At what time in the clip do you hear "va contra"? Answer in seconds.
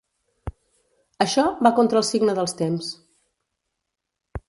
1.69-2.01